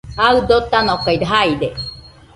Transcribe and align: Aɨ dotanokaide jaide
Aɨ 0.25 0.35
dotanokaide 0.47 1.23
jaide 1.31 1.69